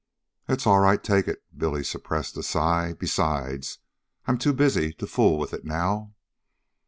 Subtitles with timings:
[0.49, 2.93] "It's all right, take it." Billy suppressed a sigh.
[2.93, 3.77] "Besides,
[4.25, 6.15] I 'm too busy to fool with it now."